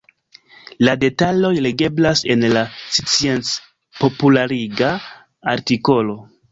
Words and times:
La 0.87 0.95
detaloj 1.03 1.51
legeblas 1.67 2.25
en 2.37 2.47
la 2.57 2.65
sciencpopulariga 2.97 4.93
artikolo. 5.57 6.23